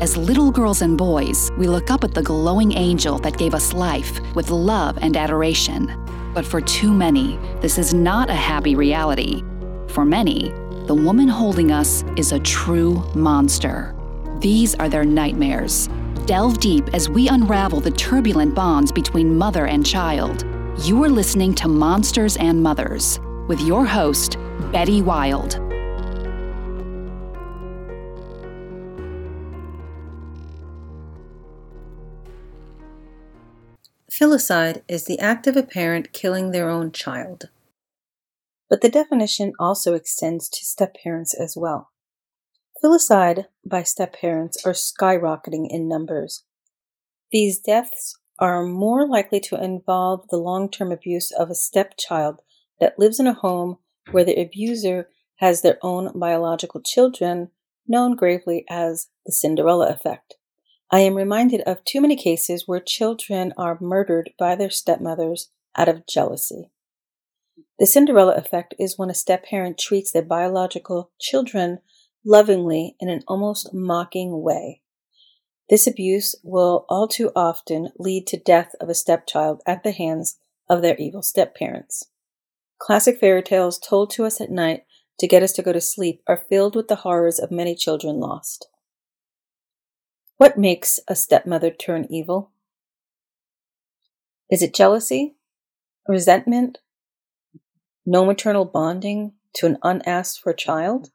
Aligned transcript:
As 0.00 0.16
little 0.16 0.52
girls 0.52 0.80
and 0.82 0.96
boys, 0.96 1.50
we 1.58 1.66
look 1.66 1.90
up 1.90 2.04
at 2.04 2.14
the 2.14 2.22
glowing 2.22 2.72
angel 2.72 3.18
that 3.18 3.36
gave 3.36 3.52
us 3.52 3.72
life 3.72 4.20
with 4.36 4.48
love 4.48 4.96
and 5.00 5.16
adoration. 5.16 5.92
But 6.32 6.46
for 6.46 6.60
too 6.60 6.92
many, 6.92 7.36
this 7.60 7.78
is 7.78 7.92
not 7.92 8.30
a 8.30 8.34
happy 8.34 8.76
reality. 8.76 9.42
For 9.88 10.04
many, 10.04 10.50
the 10.86 10.94
woman 10.94 11.26
holding 11.26 11.72
us 11.72 12.04
is 12.16 12.30
a 12.30 12.38
true 12.38 13.02
monster. 13.16 13.92
These 14.38 14.76
are 14.76 14.88
their 14.88 15.04
nightmares. 15.04 15.88
Delve 16.26 16.58
deep 16.58 16.94
as 16.94 17.08
we 17.08 17.28
unravel 17.28 17.80
the 17.80 17.90
turbulent 17.90 18.54
bonds 18.54 18.92
between 18.92 19.36
mother 19.36 19.66
and 19.66 19.84
child. 19.84 20.46
You 20.84 21.02
are 21.02 21.08
listening 21.08 21.54
to 21.56 21.66
Monsters 21.66 22.36
and 22.36 22.62
Mothers 22.62 23.18
with 23.48 23.60
your 23.62 23.84
host, 23.84 24.36
Betty 24.70 25.02
Wild. 25.02 25.67
Filicide 34.18 34.82
is 34.88 35.04
the 35.04 35.20
act 35.20 35.46
of 35.46 35.56
a 35.56 35.62
parent 35.62 36.12
killing 36.12 36.50
their 36.50 36.68
own 36.68 36.90
child. 36.90 37.50
But 38.68 38.80
the 38.80 38.88
definition 38.88 39.52
also 39.60 39.94
extends 39.94 40.48
to 40.48 40.64
step 40.64 40.96
parents 41.04 41.34
as 41.34 41.56
well. 41.56 41.92
Filicide 42.82 43.44
by 43.64 43.84
step 43.84 44.16
parents 44.20 44.66
are 44.66 44.72
skyrocketing 44.72 45.68
in 45.70 45.88
numbers. 45.88 46.42
These 47.30 47.60
deaths 47.60 48.18
are 48.40 48.64
more 48.64 49.06
likely 49.06 49.38
to 49.40 49.62
involve 49.62 50.26
the 50.30 50.36
long 50.36 50.68
term 50.68 50.90
abuse 50.90 51.30
of 51.30 51.48
a 51.48 51.54
stepchild 51.54 52.40
that 52.80 52.98
lives 52.98 53.20
in 53.20 53.28
a 53.28 53.34
home 53.34 53.78
where 54.10 54.24
the 54.24 54.40
abuser 54.40 55.10
has 55.36 55.62
their 55.62 55.78
own 55.80 56.18
biological 56.18 56.80
children, 56.84 57.50
known 57.86 58.16
gravely 58.16 58.64
as 58.68 59.10
the 59.24 59.32
Cinderella 59.32 59.92
effect. 59.92 60.37
I 60.90 61.00
am 61.00 61.14
reminded 61.14 61.60
of 61.62 61.84
too 61.84 62.00
many 62.00 62.16
cases 62.16 62.66
where 62.66 62.80
children 62.80 63.52
are 63.58 63.78
murdered 63.80 64.30
by 64.38 64.54
their 64.54 64.70
stepmothers 64.70 65.50
out 65.76 65.88
of 65.88 66.06
jealousy. 66.06 66.70
The 67.78 67.86
Cinderella 67.86 68.34
effect 68.36 68.74
is 68.78 68.96
when 68.96 69.10
a 69.10 69.14
step 69.14 69.44
parent 69.44 69.78
treats 69.78 70.10
their 70.10 70.22
biological 70.22 71.10
children 71.20 71.80
lovingly 72.24 72.96
in 73.00 73.08
an 73.10 73.22
almost 73.28 73.74
mocking 73.74 74.42
way. 74.42 74.80
This 75.68 75.86
abuse 75.86 76.34
will 76.42 76.86
all 76.88 77.06
too 77.06 77.30
often 77.36 77.90
lead 77.98 78.26
to 78.28 78.38
death 78.38 78.74
of 78.80 78.88
a 78.88 78.94
stepchild 78.94 79.60
at 79.66 79.82
the 79.82 79.92
hands 79.92 80.38
of 80.70 80.80
their 80.80 80.96
evil 80.96 81.22
step 81.22 81.54
parents. 81.54 82.04
Classic 82.78 83.18
fairy 83.18 83.42
tales 83.42 83.78
told 83.78 84.10
to 84.10 84.24
us 84.24 84.40
at 84.40 84.50
night 84.50 84.84
to 85.18 85.28
get 85.28 85.42
us 85.42 85.52
to 85.52 85.62
go 85.62 85.72
to 85.72 85.80
sleep 85.80 86.22
are 86.26 86.44
filled 86.48 86.74
with 86.74 86.88
the 86.88 86.96
horrors 86.96 87.38
of 87.38 87.50
many 87.50 87.74
children 87.74 88.18
lost. 88.18 88.68
What 90.38 90.56
makes 90.56 91.00
a 91.08 91.16
stepmother 91.16 91.72
turn 91.72 92.06
evil? 92.08 92.52
Is 94.48 94.62
it 94.62 94.72
jealousy? 94.72 95.34
Resentment? 96.06 96.78
No 98.06 98.24
maternal 98.24 98.64
bonding 98.64 99.32
to 99.56 99.66
an 99.66 99.78
unasked 99.82 100.40
for 100.40 100.52
child? 100.52 101.10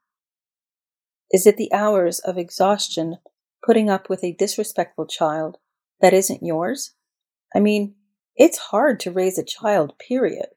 Is 1.32 1.48
it 1.48 1.56
the 1.56 1.72
hours 1.72 2.20
of 2.20 2.38
exhaustion 2.38 3.18
putting 3.66 3.90
up 3.90 4.10
with 4.10 4.26
a 4.26 4.34
disrespectful 4.34 5.08
child 5.08 5.58
that 6.02 6.14
isn't 6.14 6.44
yours? 6.44 6.94
I 7.56 7.62
mean, 7.62 7.96
it's 8.36 8.58
hard 8.58 9.00
to 9.00 9.12
raise 9.12 9.38
a 9.38 9.46
child, 9.46 9.94
period. 10.06 10.48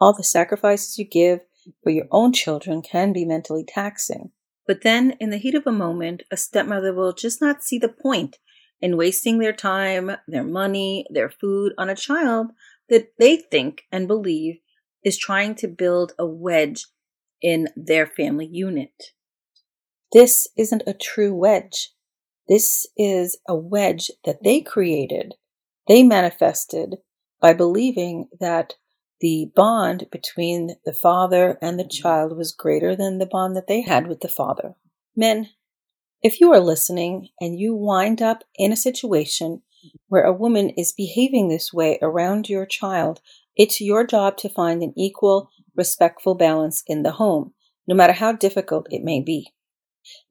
All 0.00 0.12
the 0.12 0.24
sacrifices 0.24 0.98
you 0.98 1.04
give 1.04 1.38
for 1.84 1.90
your 1.90 2.06
own 2.10 2.32
children 2.32 2.82
can 2.82 3.12
be 3.12 3.24
mentally 3.24 3.64
taxing. 3.64 4.32
But 4.66 4.82
then, 4.82 5.16
in 5.20 5.30
the 5.30 5.38
heat 5.38 5.54
of 5.54 5.66
a 5.66 5.72
moment, 5.72 6.22
a 6.30 6.36
stepmother 6.36 6.92
will 6.92 7.12
just 7.12 7.40
not 7.40 7.62
see 7.62 7.78
the 7.78 7.88
point 7.88 8.38
in 8.80 8.96
wasting 8.96 9.38
their 9.38 9.52
time, 9.52 10.10
their 10.26 10.44
money, 10.44 11.06
their 11.10 11.30
food 11.30 11.72
on 11.78 11.88
a 11.88 11.96
child 11.96 12.48
that 12.88 13.12
they 13.18 13.36
think 13.36 13.82
and 13.92 14.08
believe 14.08 14.56
is 15.04 15.18
trying 15.18 15.54
to 15.56 15.68
build 15.68 16.12
a 16.18 16.26
wedge 16.26 16.86
in 17.40 17.68
their 17.76 18.06
family 18.06 18.48
unit. 18.50 19.12
This 20.12 20.48
isn't 20.56 20.82
a 20.86 20.94
true 20.94 21.34
wedge. 21.34 21.92
This 22.48 22.86
is 22.96 23.38
a 23.48 23.56
wedge 23.56 24.10
that 24.24 24.42
they 24.42 24.60
created, 24.60 25.34
they 25.88 26.02
manifested 26.02 26.96
by 27.40 27.52
believing 27.52 28.28
that 28.40 28.74
the 29.20 29.50
bond 29.54 30.06
between 30.10 30.76
the 30.84 30.92
father 30.92 31.58
and 31.62 31.78
the 31.78 31.88
child 31.88 32.36
was 32.36 32.52
greater 32.52 32.94
than 32.94 33.18
the 33.18 33.26
bond 33.26 33.56
that 33.56 33.66
they 33.66 33.82
had 33.82 34.06
with 34.06 34.20
the 34.20 34.28
father. 34.28 34.74
Men, 35.14 35.48
if 36.22 36.40
you 36.40 36.52
are 36.52 36.60
listening 36.60 37.28
and 37.40 37.58
you 37.58 37.74
wind 37.74 38.20
up 38.20 38.44
in 38.56 38.72
a 38.72 38.76
situation 38.76 39.62
where 40.08 40.24
a 40.24 40.32
woman 40.32 40.70
is 40.70 40.92
behaving 40.92 41.48
this 41.48 41.72
way 41.72 41.98
around 42.02 42.48
your 42.48 42.66
child, 42.66 43.20
it's 43.56 43.80
your 43.80 44.06
job 44.06 44.36
to 44.38 44.48
find 44.48 44.82
an 44.82 44.92
equal, 44.96 45.50
respectful 45.74 46.34
balance 46.34 46.82
in 46.86 47.02
the 47.02 47.12
home, 47.12 47.54
no 47.86 47.94
matter 47.94 48.12
how 48.12 48.32
difficult 48.32 48.86
it 48.90 49.02
may 49.02 49.20
be. 49.20 49.52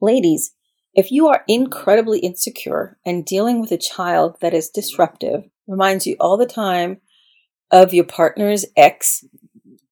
Ladies, 0.02 0.54
if 0.94 1.12
you 1.12 1.28
are 1.28 1.44
incredibly 1.48 2.20
insecure 2.20 2.98
and 3.06 3.26
dealing 3.26 3.60
with 3.60 3.72
a 3.72 3.78
child 3.78 4.38
that 4.42 4.54
is 4.54 4.70
disruptive, 4.70 5.44
reminds 5.68 6.08
you 6.08 6.16
all 6.20 6.38
the 6.38 6.46
time 6.46 7.02
of 7.72 7.94
your 7.94 8.06
partner's 8.06 8.66
ex 8.76 9.24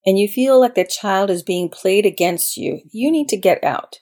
and 0.06 0.18
you 0.18 0.28
feel 0.28 0.60
like 0.60 0.74
the 0.74 0.84
child 0.84 1.30
is 1.30 1.42
being 1.42 1.68
played 1.68 2.04
against 2.04 2.56
you, 2.56 2.80
you 2.90 3.10
need 3.10 3.28
to 3.28 3.36
get 3.36 3.64
out. 3.64 4.00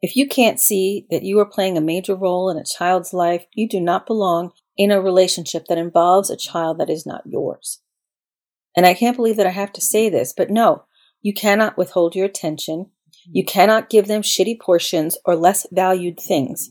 If 0.00 0.16
you 0.16 0.26
can't 0.26 0.58
see 0.58 1.06
that 1.10 1.22
you 1.22 1.38
are 1.38 1.46
playing 1.46 1.78
a 1.78 1.80
major 1.80 2.16
role 2.16 2.50
in 2.50 2.58
a 2.58 2.64
child's 2.64 3.12
life, 3.12 3.46
you 3.54 3.68
do 3.68 3.80
not 3.80 4.06
belong 4.06 4.50
in 4.76 4.90
a 4.90 5.00
relationship 5.00 5.66
that 5.68 5.78
involves 5.78 6.28
a 6.28 6.36
child 6.36 6.78
that 6.80 6.90
is 6.90 7.06
not 7.06 7.22
yours. 7.24 7.80
And 8.76 8.84
I 8.84 8.94
can't 8.94 9.16
believe 9.16 9.36
that 9.36 9.46
I 9.46 9.50
have 9.50 9.72
to 9.74 9.80
say 9.80 10.08
this, 10.08 10.32
but 10.36 10.50
no, 10.50 10.86
you 11.20 11.32
cannot 11.32 11.76
withhold 11.76 12.16
your 12.16 12.26
attention. 12.26 12.90
You 13.30 13.44
cannot 13.44 13.90
give 13.90 14.08
them 14.08 14.22
shitty 14.22 14.60
portions 14.60 15.16
or 15.24 15.36
less 15.36 15.66
valued 15.70 16.18
things. 16.18 16.70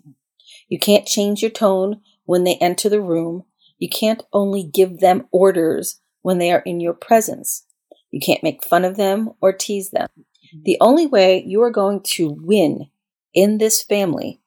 You 0.68 0.78
can't 0.78 1.08
change 1.08 1.42
your 1.42 1.52
tone 1.52 2.02
when 2.26 2.44
they 2.44 2.56
enter 2.56 2.90
the 2.90 3.02
room. 3.02 3.44
You 3.78 3.88
can't 3.88 4.24
only 4.34 4.64
give 4.64 5.00
them 5.00 5.28
orders 5.32 6.01
when 6.22 6.38
they 6.38 6.52
are 6.52 6.60
in 6.66 6.80
your 6.80 6.94
presence. 6.94 7.66
You 8.12 8.20
can't 8.20 8.44
make 8.44 8.64
fun 8.64 8.86
of 8.86 8.98
them 8.98 9.32
or 9.42 9.54
tease 9.54 9.92
them. 9.92 10.08
Mm-hmm. 10.18 10.64
The 10.64 10.78
only 10.82 11.08
way 11.08 11.44
you 11.46 11.62
are 11.64 11.72
going 11.72 12.02
to 12.16 12.30
win 12.30 12.90
in 13.34 13.58
this 13.58 13.82
family 13.82 14.42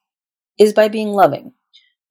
is 0.58 0.72
by 0.72 0.88
being 0.88 1.08
loving. 1.08 1.52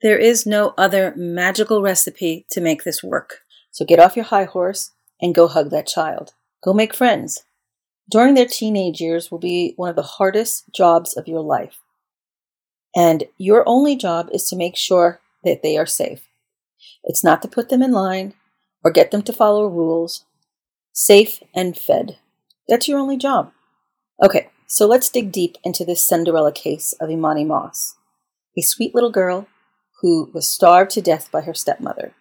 There 0.01 0.17
is 0.17 0.45
no 0.45 0.73
other 0.77 1.13
magical 1.15 1.81
recipe 1.81 2.45
to 2.51 2.59
make 2.59 2.83
this 2.83 3.03
work. 3.03 3.39
So 3.71 3.85
get 3.85 3.99
off 3.99 4.15
your 4.15 4.25
high 4.25 4.43
horse 4.43 4.91
and 5.21 5.33
go 5.33 5.47
hug 5.47 5.69
that 5.69 5.87
child. 5.87 6.33
Go 6.63 6.73
make 6.73 6.93
friends. 6.93 7.43
During 8.09 8.33
their 8.33 8.45
teenage 8.45 8.99
years 8.99 9.31
will 9.31 9.39
be 9.39 9.73
one 9.77 9.89
of 9.89 9.95
the 9.95 10.01
hardest 10.01 10.65
jobs 10.73 11.15
of 11.15 11.27
your 11.27 11.39
life. 11.39 11.79
And 12.95 13.23
your 13.37 13.63
only 13.67 13.95
job 13.95 14.29
is 14.33 14.47
to 14.49 14.55
make 14.55 14.75
sure 14.75 15.21
that 15.43 15.63
they 15.63 15.77
are 15.77 15.85
safe. 15.85 16.27
It's 17.03 17.23
not 17.23 17.41
to 17.41 17.47
put 17.47 17.69
them 17.69 17.81
in 17.81 17.91
line 17.91 18.33
or 18.83 18.91
get 18.91 19.11
them 19.11 19.21
to 19.23 19.33
follow 19.33 19.67
rules. 19.67 20.25
Safe 20.91 21.41
and 21.55 21.77
fed. 21.77 22.17
That's 22.67 22.87
your 22.87 22.99
only 22.99 23.17
job. 23.17 23.51
Okay, 24.23 24.49
so 24.67 24.85
let's 24.85 25.09
dig 25.09 25.31
deep 25.31 25.57
into 25.63 25.83
this 25.85 26.07
Cinderella 26.07 26.51
case 26.51 26.93
of 26.93 27.09
Emani 27.09 27.45
Moss, 27.45 27.95
a 28.57 28.61
sweet 28.61 28.93
little 28.93 29.11
girl 29.11 29.47
who 30.01 30.29
was 30.33 30.47
starved 30.47 30.91
to 30.91 31.01
death 31.01 31.31
by 31.31 31.41
her 31.41 31.53
stepmother. 31.53 32.13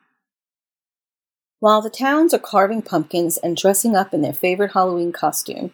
While 1.60 1.82
the 1.82 1.90
towns 1.90 2.34
are 2.34 2.38
carving 2.38 2.82
pumpkins 2.82 3.36
and 3.36 3.56
dressing 3.56 3.94
up 3.94 4.12
in 4.12 4.22
their 4.22 4.32
favorite 4.32 4.72
Halloween 4.72 5.12
costume, 5.12 5.72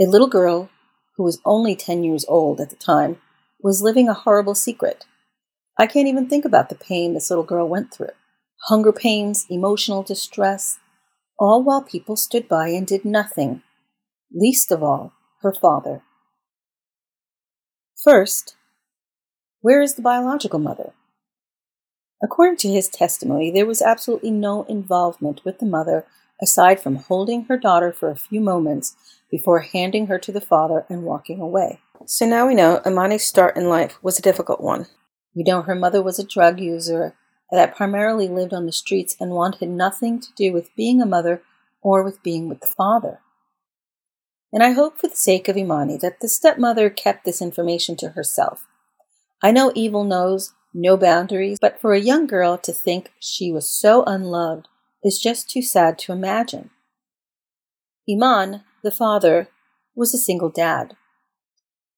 a 0.00 0.04
little 0.04 0.28
girl, 0.28 0.68
who 1.16 1.22
was 1.22 1.40
only 1.44 1.74
10 1.74 2.04
years 2.04 2.24
old 2.28 2.60
at 2.60 2.70
the 2.70 2.76
time, 2.76 3.18
was 3.62 3.80
living 3.80 4.08
a 4.08 4.14
horrible 4.14 4.54
secret. 4.54 5.06
I 5.78 5.86
can't 5.86 6.08
even 6.08 6.28
think 6.28 6.44
about 6.44 6.68
the 6.68 6.74
pain 6.74 7.14
this 7.14 7.30
little 7.30 7.44
girl 7.44 7.68
went 7.68 7.92
through 7.92 8.10
hunger 8.64 8.92
pains, 8.92 9.46
emotional 9.48 10.02
distress, 10.02 10.78
all 11.38 11.62
while 11.62 11.82
people 11.82 12.16
stood 12.16 12.48
by 12.48 12.68
and 12.68 12.86
did 12.86 13.04
nothing, 13.04 13.62
least 14.32 14.72
of 14.72 14.82
all 14.82 15.12
her 15.42 15.52
father. 15.52 16.02
First, 18.02 18.56
where 19.60 19.82
is 19.82 19.94
the 19.94 20.02
biological 20.02 20.58
mother? 20.58 20.92
According 22.22 22.56
to 22.58 22.68
his 22.68 22.88
testimony, 22.88 23.50
there 23.50 23.66
was 23.66 23.82
absolutely 23.82 24.30
no 24.30 24.62
involvement 24.64 25.44
with 25.44 25.58
the 25.58 25.66
mother 25.66 26.06
aside 26.40 26.80
from 26.80 26.96
holding 26.96 27.44
her 27.44 27.56
daughter 27.56 27.92
for 27.92 28.10
a 28.10 28.16
few 28.16 28.40
moments 28.40 28.96
before 29.30 29.60
handing 29.60 30.06
her 30.06 30.18
to 30.18 30.32
the 30.32 30.40
father 30.40 30.84
and 30.88 31.02
walking 31.02 31.40
away. 31.40 31.80
So 32.06 32.26
now 32.26 32.46
we 32.46 32.54
know 32.54 32.80
Emani's 32.84 33.26
start 33.26 33.56
in 33.56 33.68
life 33.68 33.98
was 34.02 34.18
a 34.18 34.22
difficult 34.22 34.60
one. 34.60 34.86
We 35.34 35.42
know 35.42 35.62
her 35.62 35.74
mother 35.74 36.02
was 36.02 36.18
a 36.18 36.26
drug 36.26 36.60
user 36.60 37.14
that 37.50 37.76
primarily 37.76 38.28
lived 38.28 38.52
on 38.52 38.66
the 38.66 38.72
streets 38.72 39.16
and 39.20 39.30
wanted 39.30 39.68
nothing 39.68 40.20
to 40.20 40.28
do 40.36 40.52
with 40.52 40.74
being 40.76 41.00
a 41.00 41.06
mother 41.06 41.42
or 41.80 42.02
with 42.02 42.22
being 42.22 42.48
with 42.48 42.60
the 42.60 42.66
father. 42.66 43.20
And 44.52 44.62
I 44.62 44.72
hope 44.72 44.98
for 44.98 45.08
the 45.08 45.16
sake 45.16 45.48
of 45.48 45.56
Emani 45.56 46.00
that 46.00 46.20
the 46.20 46.28
stepmother 46.28 46.90
kept 46.90 47.24
this 47.24 47.42
information 47.42 47.96
to 47.96 48.10
herself. 48.10 48.66
I 49.42 49.50
know 49.50 49.72
evil 49.74 50.04
knows 50.04 50.54
no 50.72 50.96
boundaries, 50.96 51.58
but 51.60 51.80
for 51.80 51.92
a 51.92 52.00
young 52.00 52.26
girl 52.26 52.58
to 52.58 52.72
think 52.72 53.12
she 53.20 53.52
was 53.52 53.70
so 53.70 54.02
unloved 54.04 54.68
is 55.04 55.18
just 55.18 55.50
too 55.50 55.62
sad 55.62 55.98
to 55.98 56.12
imagine. 56.12 56.70
Eman, 58.08 58.62
the 58.82 58.90
father, 58.90 59.48
was 59.94 60.14
a 60.14 60.18
single 60.18 60.50
dad. 60.50 60.94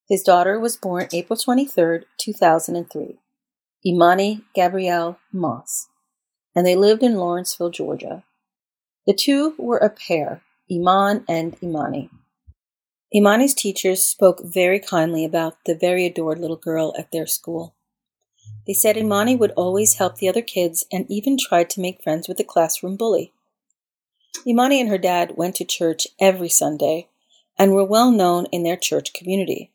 His 0.09 0.23
daughter 0.23 0.59
was 0.59 0.77
born 0.77 1.09
April 1.13 1.37
23, 1.37 2.01
2003, 2.19 3.19
Emani 3.87 4.43
Gabrielle 4.55 5.19
Moss, 5.33 5.87
and 6.55 6.67
they 6.67 6.75
lived 6.75 7.03
in 7.03 7.15
Lawrenceville, 7.15 7.71
Georgia. 7.71 8.25
The 9.07 9.15
two 9.15 9.55
were 9.57 9.79
a 9.79 9.89
pair, 9.89 10.43
Eman 10.71 11.25
and 11.29 11.59
Emani. 11.61 12.11
Emani's 13.15 13.55
teachers 13.55 14.03
spoke 14.03 14.43
very 14.45 14.81
kindly 14.81 15.25
about 15.25 15.65
the 15.65 15.77
very 15.77 16.05
adored 16.05 16.39
little 16.39 16.57
girl 16.57 16.93
at 16.99 17.13
their 17.13 17.27
school. 17.27 17.75
They 18.67 18.75
said 18.75 18.97
Emani 18.97 19.39
would 19.39 19.53
always 19.53 19.95
help 19.95 20.17
the 20.17 20.29
other 20.29 20.43
kids 20.43 20.85
and 20.93 21.07
even 21.09 21.39
tried 21.39 21.71
to 21.71 21.81
make 21.81 22.03
friends 22.03 22.27
with 22.27 22.37
the 22.37 22.45
classroom 22.45 22.97
bully. 22.97 23.33
Emani 24.47 24.81
and 24.81 24.89
her 24.89 24.99
dad 24.99 25.37
went 25.37 25.55
to 25.57 25.65
church 25.65 26.07
every 26.21 26.49
Sunday 26.49 27.09
and 27.57 27.73
were 27.73 27.85
well 27.85 28.11
known 28.11 28.47
in 28.47 28.63
their 28.63 28.77
church 28.77 29.15
community. 29.15 29.73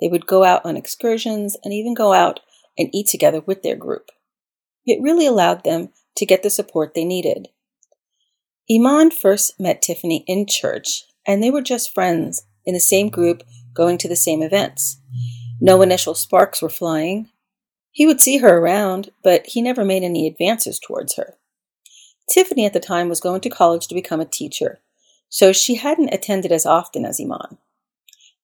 They 0.00 0.08
would 0.08 0.26
go 0.26 0.44
out 0.44 0.64
on 0.64 0.76
excursions 0.76 1.56
and 1.64 1.72
even 1.72 1.94
go 1.94 2.12
out 2.12 2.40
and 2.80 2.90
eat 2.92 3.06
together 3.06 3.40
with 3.40 3.62
their 3.62 3.76
group. 3.76 4.10
It 4.86 5.02
really 5.02 5.26
allowed 5.26 5.62
them 5.62 5.90
to 6.16 6.26
get 6.26 6.42
the 6.42 6.50
support 6.50 6.94
they 6.94 7.04
needed. 7.04 7.48
Eman 8.70 9.12
first 9.12 9.60
met 9.60 9.82
Tiffany 9.82 10.24
in 10.26 10.46
church, 10.46 11.04
and 11.26 11.42
they 11.42 11.50
were 11.50 11.62
just 11.62 11.94
friends 11.94 12.42
in 12.64 12.74
the 12.74 12.80
same 12.80 13.08
group 13.08 13.42
going 13.74 13.98
to 13.98 14.08
the 14.08 14.16
same 14.16 14.42
events. 14.42 15.00
No 15.60 15.82
initial 15.82 16.14
sparks 16.14 16.62
were 16.62 16.68
flying. 16.68 17.28
He 17.90 18.06
would 18.06 18.20
see 18.20 18.38
her 18.38 18.58
around, 18.58 19.10
but 19.22 19.46
he 19.46 19.60
never 19.60 19.84
made 19.84 20.02
any 20.02 20.26
advances 20.26 20.78
towards 20.78 21.16
her. 21.16 21.34
Tiffany 22.32 22.64
at 22.64 22.72
the 22.72 22.80
time 22.80 23.08
was 23.08 23.20
going 23.20 23.40
to 23.42 23.50
college 23.50 23.88
to 23.88 23.94
become 23.94 24.20
a 24.20 24.24
teacher, 24.24 24.80
so 25.28 25.52
she 25.52 25.74
hadn't 25.74 26.14
attended 26.14 26.52
as 26.52 26.64
often 26.64 27.04
as 27.04 27.18
Eman. 27.18 27.58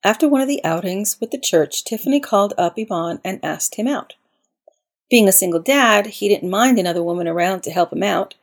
After 0.03 0.29
one 0.29 0.41
of 0.41 0.49
the 0.49 0.65
outings 0.65 1.19
with 1.21 1.31
the 1.31 1.39
church, 1.39 1.85
Tiffany 1.85 2.21
called 2.21 2.53
up 2.59 2.77
Eman 2.77 3.21
and 3.25 3.41
asked 3.45 3.77
him 3.77 3.87
out. 3.87 4.15
Being 5.09 5.29
a 5.29 5.33
single 5.33 5.61
dad, 5.61 6.07
he 6.07 6.29
didn't 6.29 6.51
mind 6.51 6.79
another 6.79 7.03
woman 7.03 7.29
around 7.29 7.63
to 7.63 7.71
help 7.71 7.93
him 7.93 8.03
out. 8.03 8.35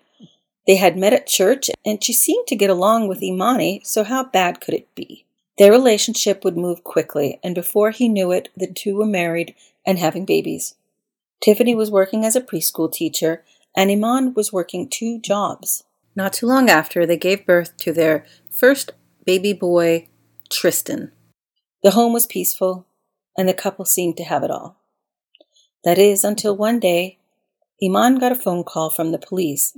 They 0.66 0.78
had 0.78 0.98
met 0.98 1.14
at 1.14 1.28
church, 1.28 1.70
and 1.86 2.02
she 2.02 2.14
seemed 2.14 2.48
to 2.48 2.56
get 2.56 2.70
along 2.70 3.08
with 3.08 3.20
Emani, 3.20 3.86
so 3.86 4.04
how 4.04 4.24
bad 4.24 4.62
could 4.62 4.74
it 4.74 4.94
be? 4.96 5.26
Their 5.58 5.72
relationship 5.72 6.44
would 6.44 6.58
move 6.58 6.84
quickly, 6.84 7.40
and 7.44 7.54
before 7.54 7.92
he 7.92 8.08
knew 8.08 8.32
it, 8.32 8.50
the 8.56 8.72
two 8.72 8.96
were 8.96 9.06
married 9.06 9.56
and 9.86 10.00
having 10.00 10.26
babies. 10.26 10.76
Tiffany 11.44 11.76
was 11.76 11.92
working 11.92 12.24
as 12.24 12.36
a 12.36 12.42
preschool 12.42 12.92
teacher, 12.92 13.44
and 13.76 13.90
Eman 13.90 14.34
was 14.36 14.54
working 14.54 14.88
two 14.88 15.20
jobs. 15.20 15.84
Not 16.16 16.32
too 16.34 16.48
long 16.48 16.70
after, 16.70 17.06
they 17.06 17.18
gave 17.18 17.46
birth 17.46 17.76
to 17.78 17.92
their 17.92 18.26
first 18.50 18.92
baby 19.26 19.52
boy, 19.52 20.08
Tristan. 20.50 21.12
The 21.84 21.92
home 21.92 22.14
was 22.14 22.26
peaceful, 22.26 22.88
and 23.38 23.50
the 23.50 23.54
couple 23.54 23.84
seemed 23.84 24.16
to 24.18 24.24
have 24.24 24.44
it 24.44 24.52
all. 24.52 24.78
That 25.84 25.98
is, 25.98 26.24
until 26.24 26.56
one 26.56 26.80
day, 26.80 27.18
Eman 27.82 28.20
got 28.20 28.32
a 28.32 28.36
phone 28.36 28.64
call 28.64 28.90
from 28.90 29.12
the 29.12 29.18
police 29.18 29.76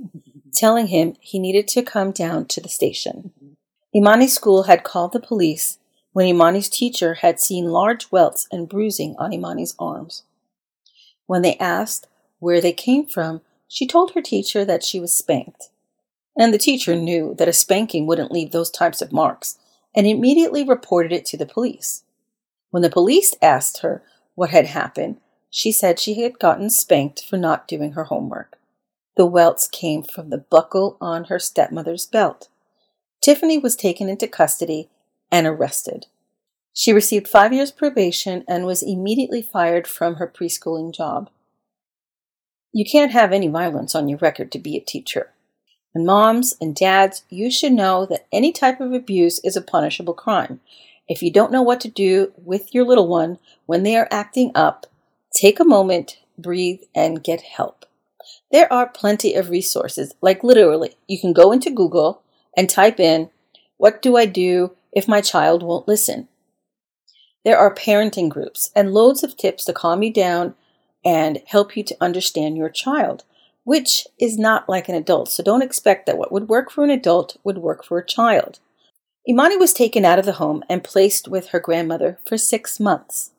telling 0.54 0.86
him 0.86 1.16
he 1.20 1.38
needed 1.38 1.68
to 1.68 1.82
come 1.82 2.12
down 2.12 2.46
to 2.46 2.60
the 2.60 2.68
station. 2.68 3.32
Emani's 3.94 4.34
school 4.34 4.64
had 4.64 4.84
called 4.84 5.12
the 5.12 5.20
police 5.20 5.78
when 6.12 6.26
Emani's 6.26 6.68
teacher 6.68 7.14
had 7.14 7.40
seen 7.40 7.66
large 7.66 8.10
welts 8.10 8.46
and 8.50 8.68
bruising 8.68 9.14
on 9.18 9.32
Emani's 9.32 9.74
arms. 9.78 10.22
When 11.26 11.42
they 11.42 11.56
asked 11.58 12.06
where 12.38 12.60
they 12.60 12.72
came 12.72 13.06
from, 13.06 13.42
she 13.68 13.86
told 13.86 14.12
her 14.12 14.22
teacher 14.22 14.64
that 14.64 14.84
she 14.84 15.00
was 15.00 15.14
spanked. 15.14 15.70
And 16.38 16.54
the 16.54 16.58
teacher 16.58 16.94
knew 16.94 17.34
that 17.38 17.48
a 17.48 17.52
spanking 17.52 18.06
wouldn't 18.06 18.32
leave 18.32 18.52
those 18.52 18.70
types 18.70 19.02
of 19.02 19.12
marks 19.12 19.58
and 19.94 20.06
immediately 20.06 20.62
reported 20.62 21.12
it 21.12 21.24
to 21.26 21.36
the 21.36 21.46
police. 21.46 22.04
When 22.70 22.82
the 22.82 22.90
police 22.90 23.34
asked 23.42 23.80
her 23.80 24.02
what 24.34 24.50
had 24.50 24.66
happened, 24.66 25.18
she 25.50 25.72
said 25.72 25.98
she 25.98 26.20
had 26.20 26.38
gotten 26.38 26.70
spanked 26.70 27.24
for 27.24 27.36
not 27.36 27.68
doing 27.68 27.92
her 27.92 28.04
homework. 28.04 28.58
The 29.16 29.26
welts 29.26 29.68
came 29.68 30.02
from 30.02 30.30
the 30.30 30.38
buckle 30.38 30.96
on 31.00 31.24
her 31.24 31.38
stepmother's 31.38 32.06
belt. 32.06 32.48
Tiffany 33.22 33.58
was 33.58 33.74
taken 33.74 34.08
into 34.08 34.28
custody 34.28 34.88
and 35.32 35.46
arrested. 35.46 36.06
She 36.72 36.92
received 36.92 37.26
five 37.26 37.52
years 37.54 37.72
probation 37.72 38.44
and 38.46 38.66
was 38.66 38.82
immediately 38.82 39.40
fired 39.40 39.86
from 39.86 40.16
her 40.16 40.28
preschooling 40.28 40.94
job. 40.94 41.30
You 42.72 42.84
can't 42.84 43.12
have 43.12 43.32
any 43.32 43.48
violence 43.48 43.94
on 43.94 44.08
your 44.08 44.18
record 44.18 44.52
to 44.52 44.58
be 44.58 44.76
a 44.76 44.80
teacher. 44.80 45.32
And 45.94 46.04
moms 46.04 46.54
and 46.60 46.76
dads, 46.76 47.24
you 47.30 47.50
should 47.50 47.72
know 47.72 48.04
that 48.04 48.26
any 48.30 48.52
type 48.52 48.82
of 48.82 48.92
abuse 48.92 49.38
is 49.38 49.56
a 49.56 49.62
punishable 49.62 50.12
crime. 50.12 50.60
If 51.08 51.22
you 51.22 51.32
don't 51.32 51.50
know 51.50 51.62
what 51.62 51.80
to 51.80 51.88
do 51.88 52.34
with 52.36 52.74
your 52.74 52.84
little 52.84 53.08
one 53.08 53.38
when 53.64 53.82
they 53.82 53.96
are 53.96 54.08
acting 54.10 54.52
up, 54.54 54.86
take 55.36 55.60
a 55.60 55.64
moment, 55.64 56.18
breathe, 56.38 56.80
and 56.94 57.22
get 57.22 57.42
help. 57.42 57.84
There 58.50 58.72
are 58.72 58.88
plenty 58.88 59.34
of 59.34 59.50
resources, 59.50 60.14
like 60.22 60.42
literally, 60.42 60.96
you 61.06 61.20
can 61.20 61.32
go 61.32 61.52
into 61.52 61.70
Google 61.70 62.22
and 62.56 62.70
type 62.70 62.98
in, 62.98 63.30
What 63.76 64.00
do 64.02 64.16
I 64.16 64.26
do 64.26 64.72
if 64.92 65.06
my 65.06 65.20
child 65.20 65.62
won't 65.62 65.88
listen? 65.88 66.28
There 67.44 67.58
are 67.58 67.74
parenting 67.74 68.28
groups 68.28 68.70
and 68.74 68.94
loads 68.94 69.22
of 69.22 69.36
tips 69.36 69.64
to 69.66 69.72
calm 69.72 70.02
you 70.02 70.12
down 70.12 70.54
and 71.04 71.42
help 71.46 71.76
you 71.76 71.84
to 71.84 71.96
understand 72.00 72.56
your 72.56 72.70
child, 72.70 73.24
which 73.64 74.06
is 74.20 74.38
not 74.38 74.68
like 74.68 74.88
an 74.88 74.96
adult. 74.96 75.30
So 75.30 75.42
don't 75.42 75.62
expect 75.62 76.06
that 76.06 76.18
what 76.18 76.32
would 76.32 76.48
work 76.48 76.70
for 76.70 76.82
an 76.82 76.90
adult 76.90 77.36
would 77.44 77.58
work 77.58 77.84
for 77.84 77.98
a 77.98 78.06
child. 78.06 78.58
Emani 79.28 79.58
was 79.58 79.72
taken 79.72 80.04
out 80.04 80.18
of 80.18 80.24
the 80.24 80.34
home 80.34 80.64
and 80.68 80.82
placed 80.82 81.28
with 81.28 81.48
her 81.48 81.60
grandmother 81.60 82.18
for 82.26 82.38
six 82.38 82.80
months. 82.80 83.32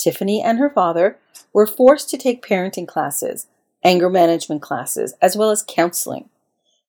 Tiffany 0.00 0.42
and 0.42 0.58
her 0.58 0.70
father 0.70 1.18
were 1.52 1.66
forced 1.66 2.10
to 2.10 2.18
take 2.18 2.46
parenting 2.46 2.86
classes, 2.88 3.46
anger 3.84 4.10
management 4.10 4.62
classes, 4.62 5.14
as 5.20 5.36
well 5.36 5.50
as 5.50 5.64
counseling 5.66 6.28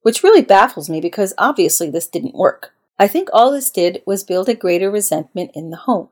which 0.04 0.22
really 0.22 0.42
baffles 0.42 0.90
me 0.90 1.02
because 1.02 1.34
obviously 1.38 1.90
this 1.90 2.08
didn't 2.08 2.36
work. 2.36 2.74
I 3.00 3.08
think 3.08 3.30
all 3.34 3.52
this 3.52 3.72
did 3.72 4.04
was 4.06 4.24
build 4.24 4.48
a 4.48 4.54
greater 4.54 4.92
resentment 4.92 5.52
in 5.56 5.72
the 5.72 5.78
home. 5.78 6.10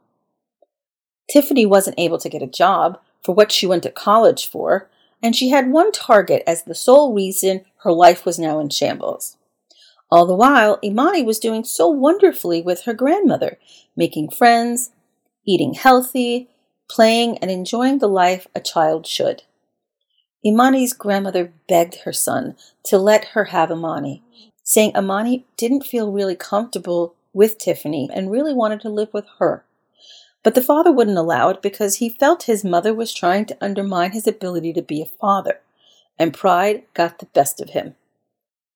Tiffany 1.31 1.65
wasn't 1.65 1.99
able 1.99 2.17
to 2.17 2.29
get 2.29 2.41
a 2.41 2.47
job 2.47 2.99
for 3.23 3.35
what 3.35 3.51
she 3.51 3.67
went 3.67 3.83
to 3.83 3.91
college 3.91 4.47
for, 4.47 4.89
and 5.21 5.35
she 5.35 5.49
had 5.49 5.71
one 5.71 5.91
target 5.91 6.41
as 6.47 6.63
the 6.63 6.73
sole 6.73 7.13
reason 7.13 7.63
her 7.83 7.91
life 7.91 8.25
was 8.25 8.39
now 8.39 8.59
in 8.59 8.69
shambles. 8.69 9.37
All 10.09 10.25
the 10.25 10.35
while, 10.35 10.79
Emani 10.79 11.23
was 11.23 11.39
doing 11.39 11.63
so 11.63 11.87
wonderfully 11.87 12.61
with 12.61 12.83
her 12.83 12.93
grandmother, 12.93 13.59
making 13.95 14.31
friends, 14.31 14.91
eating 15.45 15.73
healthy, 15.73 16.49
playing, 16.91 17.37
and 17.37 17.49
enjoying 17.49 17.99
the 17.99 18.09
life 18.09 18.47
a 18.53 18.59
child 18.59 19.07
should. 19.07 19.43
Emani's 20.45 20.93
grandmother 20.93 21.53
begged 21.69 21.95
her 22.03 22.11
son 22.11 22.55
to 22.83 22.97
let 22.97 23.25
her 23.33 23.45
have 23.45 23.69
Emani, 23.69 24.21
saying 24.63 24.91
Emani 24.93 25.43
didn't 25.55 25.85
feel 25.85 26.11
really 26.11 26.35
comfortable 26.35 27.15
with 27.33 27.57
Tiffany 27.57 28.09
and 28.13 28.31
really 28.31 28.53
wanted 28.53 28.81
to 28.81 28.89
live 28.89 29.13
with 29.13 29.25
her. 29.39 29.63
But 30.43 30.55
the 30.55 30.61
father 30.61 30.91
wouldn't 30.91 31.17
allow 31.17 31.49
it 31.49 31.61
because 31.61 31.97
he 31.97 32.09
felt 32.09 32.43
his 32.43 32.65
mother 32.65 32.93
was 32.93 33.13
trying 33.13 33.45
to 33.45 33.57
undermine 33.61 34.11
his 34.11 34.27
ability 34.27 34.73
to 34.73 34.81
be 34.81 35.01
a 35.01 35.17
father, 35.19 35.59
and 36.17 36.33
pride 36.33 36.83
got 36.93 37.19
the 37.19 37.27
best 37.27 37.61
of 37.61 37.69
him. 37.69 37.95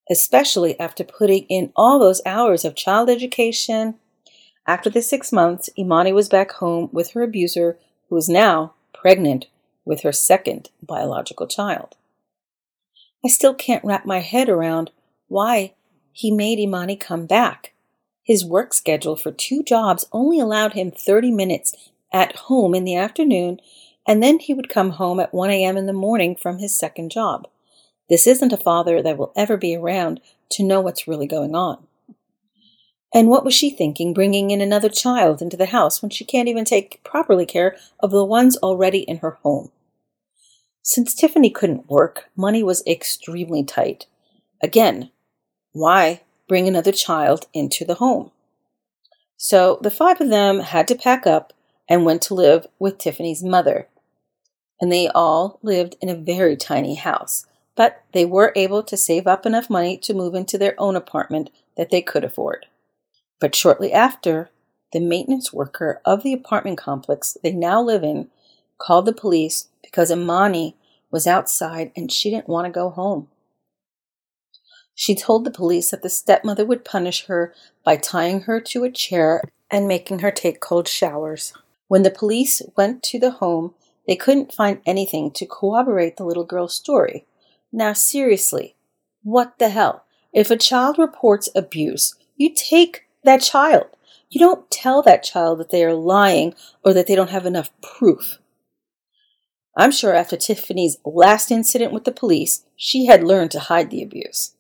Especially 0.10 0.80
after 0.80 1.04
putting 1.04 1.44
in 1.50 1.74
all 1.76 1.98
those 1.98 2.22
hours 2.26 2.64
of 2.64 2.76
child 2.76 3.10
education. 3.10 3.96
After 4.68 4.90
the 4.90 5.02
six 5.02 5.32
months, 5.32 5.70
Emani 5.78 6.14
was 6.14 6.30
back 6.30 6.52
home 6.54 6.90
with 6.92 7.12
her 7.12 7.24
abuser, 7.24 7.80
who 8.10 8.16
was 8.16 8.30
now 8.30 8.74
pregnant 8.94 9.48
with 9.86 10.02
her 10.02 10.12
second 10.12 10.70
biological 10.82 11.48
child. 11.48 11.96
I 13.24 13.28
still 13.28 13.54
can't 13.54 13.84
wrap 13.84 14.06
my 14.06 14.20
head 14.20 14.50
around 14.50 14.92
why 15.28 15.74
he 16.12 16.32
made 16.32 16.60
Emani 16.60 17.00
come 17.00 17.26
back. 17.26 17.74
His 18.24 18.46
work 18.46 18.74
schedule 18.74 19.16
for 19.16 19.32
two 19.32 19.64
jobs 19.64 20.06
only 20.12 20.40
allowed 20.40 20.74
him 20.74 20.92
30 20.92 21.32
minutes 21.32 21.74
at 22.12 22.36
home 22.36 22.74
in 22.74 22.84
the 22.84 22.96
afternoon, 22.96 23.60
and 24.08 24.22
then 24.24 24.40
he 24.40 24.54
would 24.54 24.70
come 24.70 24.92
home 24.92 25.20
at 25.20 25.34
1 25.34 25.50
a.m. 25.50 25.78
in 25.78 25.86
the 25.86 25.94
morning 25.94 26.36
from 26.36 26.60
his 26.60 26.78
second 26.78 27.12
job. 27.12 27.48
This 28.10 28.28
isn't 28.28 28.54
a 28.54 28.58
father 28.58 29.02
that 29.02 29.18
will 29.18 29.34
ever 29.36 29.58
be 29.58 29.76
around 29.76 30.22
to 30.52 30.64
know 30.64 30.80
what's 30.80 31.08
really 31.08 31.28
going 31.28 31.56
on. 31.56 31.85
And 33.16 33.30
what 33.30 33.46
was 33.46 33.56
she 33.56 33.72
thinking 33.72 34.14
bringing 34.14 34.52
in 34.52 34.62
another 34.62 34.90
child 34.90 35.42
into 35.42 35.58
the 35.58 35.68
house 35.68 36.02
when 36.02 36.12
she 36.12 36.26
can't 36.26 36.50
even 36.50 36.66
take 36.66 37.04
properly 37.04 37.48
care 37.48 37.78
of 38.02 38.12
the 38.12 38.26
ones 38.26 38.58
already 38.58 39.00
in 39.00 39.20
her 39.20 39.40
home? 39.44 39.72
Since 40.84 41.16
Tiffany 41.16 41.50
couldn't 41.50 41.90
work, 41.90 42.30
money 42.36 42.64
was 42.64 42.84
extremely 42.88 43.64
tight. 43.64 44.08
Again, 44.64 45.12
why 45.74 46.22
bring 46.50 46.68
another 46.68 46.92
child 46.92 47.48
into 47.54 47.86
the 47.86 47.96
home? 47.96 48.32
So 49.38 49.80
the 49.82 49.92
five 49.92 50.22
of 50.22 50.30
them 50.30 50.60
had 50.62 50.88
to 50.90 50.96
pack 50.96 51.28
up 51.28 51.54
and 51.90 52.06
went 52.06 52.22
to 52.24 52.36
live 52.36 52.68
with 52.80 52.98
Tiffany's 52.98 53.44
mother. 53.44 53.88
and 54.82 54.92
they 54.92 55.08
all 55.10 55.60
lived 55.64 55.96
in 56.02 56.10
a 56.10 56.16
very 56.16 56.56
tiny 56.58 56.96
house, 56.96 57.46
but 57.76 58.04
they 58.14 58.26
were 58.26 58.54
able 58.56 58.84
to 58.84 58.98
save 58.98 59.28
up 59.28 59.46
enough 59.46 59.70
money 59.70 59.98
to 59.98 60.14
move 60.14 60.36
into 60.36 60.58
their 60.58 60.76
own 60.78 60.96
apartment 60.96 61.50
that 61.78 61.90
they 61.90 62.02
could 62.02 62.24
afford. 62.24 62.68
But 63.40 63.56
shortly 63.56 63.92
after, 63.92 64.50
the 64.94 65.00
maintenance 65.00 65.52
worker 65.52 66.02
of 66.06 66.24
the 66.24 66.34
apartment 66.34 66.78
complex 66.78 67.38
they 67.44 67.52
now 67.52 67.82
live 67.82 68.04
in 68.04 68.30
called 68.78 69.06
the 69.06 69.14
police 69.14 69.68
because 69.84 70.12
Emani 70.12 70.76
was 71.12 71.28
outside 71.28 71.92
and 71.96 72.12
she 72.12 72.30
didn't 72.30 72.50
want 72.50 72.66
to 72.66 72.72
go 72.72 72.90
home. 72.90 73.28
She 74.94 75.16
told 75.16 75.44
the 75.44 75.52
police 75.52 75.92
that 75.92 76.02
the 76.02 76.10
stepmother 76.10 76.66
would 76.66 76.86
punish 76.86 77.26
her 77.26 77.54
by 77.84 77.98
tying 77.98 78.42
her 78.42 78.62
to 78.62 78.86
a 78.86 78.92
chair 78.92 79.42
and 79.70 79.88
making 79.88 80.20
her 80.20 80.32
take 80.32 80.62
cold 80.62 80.88
showers. 80.88 81.54
When 81.88 82.04
the 82.04 82.12
police 82.12 82.62
went 82.78 83.04
to 83.04 83.20
the 83.20 83.32
home, 83.32 83.74
they 84.08 84.16
couldn't 84.16 84.54
find 84.54 84.82
anything 84.86 85.32
to 85.32 85.46
corroborate 85.46 86.16
the 86.18 86.26
little 86.26 86.46
girl's 86.46 86.74
story. 86.74 87.26
Now, 87.72 87.94
seriously, 87.94 88.76
what 89.24 89.60
the 89.60 89.70
hell? 89.70 90.06
If 90.32 90.50
a 90.50 90.58
child 90.58 90.98
reports 90.98 91.50
abuse, 91.56 92.16
you 92.38 92.54
take 92.54 93.05
that 93.26 93.42
child. 93.42 93.88
You 94.30 94.40
don't 94.40 94.70
tell 94.72 95.02
that 95.02 95.24
child 95.24 95.60
that 95.60 95.70
they 95.70 95.84
are 95.84 95.94
lying 95.94 96.56
or 96.84 96.94
that 96.94 97.08
they 97.08 97.16
don't 97.16 97.30
have 97.30 97.46
enough 97.46 97.70
proof. 97.82 98.40
I'm 99.78 99.92
sure 99.92 100.14
after 100.14 100.38
Tiffany's 100.38 100.98
last 101.06 101.52
incident 101.52 101.92
with 101.92 102.06
the 102.06 102.12
police, 102.12 102.66
she 102.76 103.06
had 103.06 103.24
learned 103.24 103.52
to 103.52 103.60
hide 103.60 103.92
the 103.92 104.02
abuse. 104.02 104.56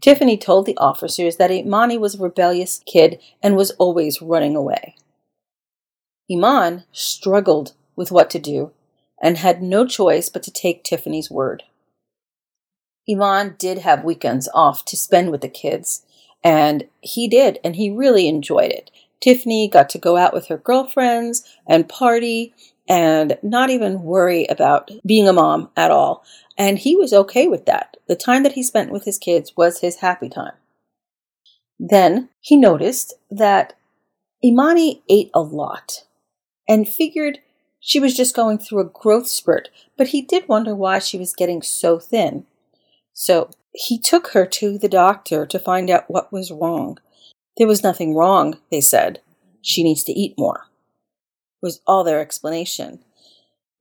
Tiffany 0.00 0.36
told 0.36 0.66
the 0.66 0.76
officers 0.76 1.36
that 1.36 1.50
Emani 1.50 1.98
was 1.98 2.14
a 2.14 2.22
rebellious 2.22 2.82
kid 2.86 3.20
and 3.42 3.56
was 3.56 3.70
always 3.72 4.20
running 4.20 4.56
away. 4.56 4.96
Eman 6.30 6.84
struggled 6.92 7.72
with 7.96 8.10
what 8.10 8.30
to 8.30 8.38
do 8.38 8.72
and 9.22 9.38
had 9.38 9.62
no 9.62 9.86
choice 9.86 10.28
but 10.28 10.42
to 10.42 10.50
take 10.50 10.82
Tiffany's 10.82 11.30
word. 11.30 11.62
Eman 13.08 13.56
did 13.58 13.78
have 13.78 14.04
weekends 14.04 14.48
off 14.54 14.84
to 14.86 14.96
spend 14.96 15.30
with 15.30 15.42
the 15.42 15.48
kids, 15.48 16.04
and 16.44 16.86
he 17.00 17.26
did, 17.26 17.58
and 17.64 17.74
he 17.74 17.90
really 17.90 18.28
enjoyed 18.28 18.70
it. 18.70 18.90
Tiffany 19.20 19.68
got 19.68 19.88
to 19.90 19.98
go 19.98 20.16
out 20.18 20.34
with 20.34 20.48
her 20.48 20.58
girlfriends 20.58 21.42
and 21.66 21.88
party 21.88 22.54
and 22.86 23.38
not 23.42 23.70
even 23.70 24.02
worry 24.02 24.44
about 24.46 24.90
being 25.06 25.26
a 25.26 25.32
mom 25.32 25.70
at 25.76 25.90
all. 25.90 26.22
And 26.58 26.78
he 26.78 26.94
was 26.94 27.14
okay 27.14 27.48
with 27.48 27.64
that. 27.64 27.96
The 28.06 28.16
time 28.16 28.42
that 28.42 28.52
he 28.52 28.62
spent 28.62 28.92
with 28.92 29.04
his 29.04 29.18
kids 29.18 29.54
was 29.56 29.80
his 29.80 29.96
happy 29.96 30.28
time. 30.28 30.52
Then 31.78 32.28
he 32.40 32.56
noticed 32.56 33.14
that 33.30 33.72
Emani 34.44 35.00
ate 35.08 35.30
a 35.32 35.40
lot 35.40 36.04
and 36.68 36.86
figured 36.86 37.38
she 37.80 37.98
was 37.98 38.14
just 38.14 38.36
going 38.36 38.58
through 38.58 38.80
a 38.80 38.90
growth 38.90 39.26
spurt, 39.26 39.70
but 39.96 40.08
he 40.08 40.22
did 40.22 40.48
wonder 40.48 40.74
why 40.74 40.98
she 40.98 41.18
was 41.18 41.34
getting 41.34 41.62
so 41.62 41.98
thin. 41.98 42.46
So 43.14 43.50
he 43.72 43.98
took 43.98 44.28
her 44.28 44.44
to 44.44 44.76
the 44.76 44.88
doctor 44.88 45.46
to 45.46 45.58
find 45.58 45.88
out 45.88 46.10
what 46.10 46.32
was 46.32 46.50
wrong. 46.50 46.98
There 47.56 47.66
was 47.66 47.82
nothing 47.82 48.14
wrong, 48.14 48.58
they 48.70 48.80
said. 48.80 49.20
She 49.62 49.82
needs 49.82 50.02
to 50.04 50.12
eat 50.12 50.34
more, 50.36 50.66
was 51.62 51.80
all 51.86 52.04
their 52.04 52.20
explanation. 52.20 52.98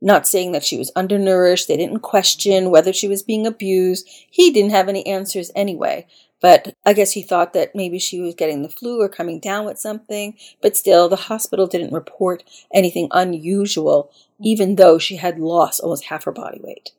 Not 0.02 0.28
saying 0.28 0.52
that 0.52 0.64
she 0.64 0.78
was 0.78 0.92
undernourished, 0.96 1.68
they 1.68 1.78
didn't 1.78 2.00
question 2.00 2.70
whether 2.70 2.94
she 2.94 3.08
was 3.08 3.24
being 3.24 3.48
abused. 3.48 4.08
He 4.30 4.52
didn't 4.52 4.72
have 4.72 4.88
any 4.88 5.06
answers 5.06 5.52
anyway, 5.56 6.08
but 6.42 6.76
I 6.86 6.94
guess 6.94 7.14
he 7.14 7.22
thought 7.22 7.54
that 7.54 7.74
maybe 7.74 8.00
she 8.00 8.20
was 8.20 8.36
getting 8.36 8.62
the 8.62 8.70
flu 8.70 9.02
or 9.02 9.10
coming 9.10 9.40
down 9.40 9.66
with 9.66 9.80
something. 9.80 10.36
But 10.62 10.76
still, 10.76 11.08
the 11.10 11.16
hospital 11.16 11.68
didn't 11.68 11.94
report 11.94 12.44
anything 12.74 13.08
unusual, 13.12 14.12
even 14.42 14.76
though 14.76 15.00
she 15.00 15.16
had 15.16 15.40
lost 15.40 15.80
almost 15.80 16.06
half 16.06 16.26
her 16.26 16.32
body 16.32 16.60
weight. 16.62 16.92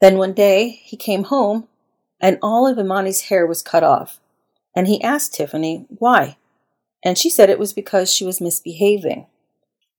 Then 0.00 0.16
one 0.18 0.32
day, 0.32 0.80
he 0.82 0.96
came 0.96 1.24
home 1.24 1.68
and 2.20 2.38
all 2.42 2.66
of 2.66 2.78
Emani's 2.78 3.22
hair 3.22 3.46
was 3.46 3.62
cut 3.62 3.82
off. 3.82 4.20
And 4.74 4.86
he 4.86 5.02
asked 5.02 5.34
Tiffany 5.34 5.86
why. 5.88 6.36
And 7.04 7.16
she 7.16 7.30
said 7.30 7.50
it 7.50 7.58
was 7.58 7.72
because 7.72 8.12
she 8.12 8.24
was 8.24 8.40
misbehaving. 8.40 9.26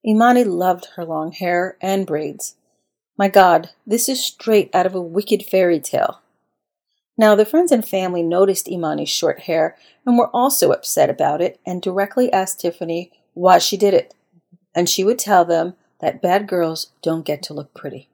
Emani 0.06 0.46
loved 0.46 0.88
her 0.96 1.04
long 1.04 1.32
hair 1.32 1.76
and 1.80 2.06
braids. 2.06 2.56
My 3.16 3.28
God, 3.28 3.70
this 3.86 4.08
is 4.08 4.24
straight 4.24 4.70
out 4.72 4.86
of 4.86 4.94
a 4.94 5.02
wicked 5.02 5.44
fairy 5.44 5.80
tale. 5.80 6.20
Now, 7.16 7.34
the 7.34 7.44
friends 7.44 7.72
and 7.72 7.86
family 7.86 8.22
noticed 8.22 8.68
Emani's 8.68 9.08
short 9.08 9.40
hair 9.40 9.76
and 10.06 10.16
were 10.16 10.30
also 10.32 10.70
upset 10.70 11.10
about 11.10 11.40
it 11.40 11.58
and 11.66 11.82
directly 11.82 12.32
asked 12.32 12.60
Tiffany 12.60 13.10
why 13.34 13.58
she 13.58 13.76
did 13.76 13.92
it. 13.92 14.14
And 14.74 14.88
she 14.88 15.02
would 15.02 15.18
tell 15.18 15.44
them 15.44 15.74
that 16.00 16.22
bad 16.22 16.46
girls 16.46 16.92
don't 17.02 17.26
get 17.26 17.42
to 17.44 17.54
look 17.54 17.74
pretty. 17.74 18.08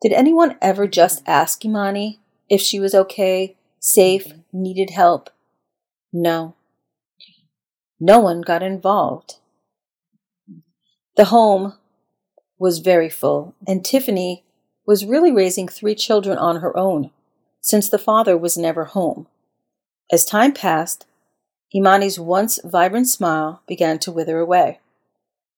Did 0.00 0.12
anyone 0.12 0.56
ever 0.62 0.86
just 0.86 1.22
ask 1.26 1.62
Emani 1.62 2.18
if 2.48 2.60
she 2.60 2.80
was 2.80 2.94
okay, 2.94 3.56
safe, 3.78 4.28
mm-hmm. 4.28 4.40
needed 4.52 4.90
help? 4.90 5.30
No. 6.12 6.54
No 7.98 8.18
one 8.18 8.40
got 8.40 8.62
involved. 8.62 9.36
The 11.16 11.26
home 11.26 11.74
was 12.58 12.78
very 12.78 13.08
full, 13.08 13.54
and 13.66 13.84
Tiffany 13.84 14.44
was 14.86 15.04
really 15.04 15.32
raising 15.32 15.68
three 15.68 15.94
children 15.94 16.38
on 16.38 16.60
her 16.60 16.76
own 16.76 17.10
since 17.60 17.88
the 17.88 17.98
father 17.98 18.36
was 18.36 18.58
never 18.58 18.84
home. 18.86 19.26
As 20.10 20.24
time 20.24 20.52
passed, 20.52 21.06
Emani's 21.74 22.18
once 22.18 22.58
vibrant 22.64 23.08
smile 23.08 23.62
began 23.66 23.98
to 24.00 24.12
wither 24.12 24.38
away. 24.38 24.80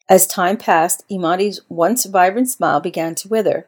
As 0.09 0.27
time 0.27 0.57
passed, 0.57 1.03
Emani's 1.11 1.61
once 1.69 2.05
vibrant 2.05 2.51
smile 2.51 2.79
began 2.81 3.15
to 3.17 3.29
wither. 3.29 3.67